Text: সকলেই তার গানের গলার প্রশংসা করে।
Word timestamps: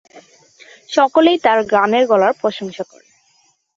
সকলেই 0.89 1.37
তার 1.45 1.59
গানের 1.73 2.03
গলার 2.07 2.33
প্রশংসা 2.41 2.83
করে। 2.83 3.07